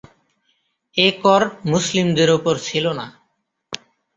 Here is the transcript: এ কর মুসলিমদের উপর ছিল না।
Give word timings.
এ 0.97 1.07
কর 1.23 1.41
মুসলিমদের 1.65 2.29
উপর 2.37 2.55
ছিল 2.67 2.85
না। 2.99 3.05